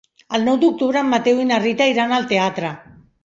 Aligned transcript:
El 0.37 0.45
nou 0.45 0.55
d'octubre 0.63 1.03
en 1.03 1.11
Mateu 1.11 1.43
i 1.43 1.45
na 1.51 1.59
Rita 1.65 1.89
iran 1.93 2.17
al 2.17 2.27
teatre. 2.35 2.73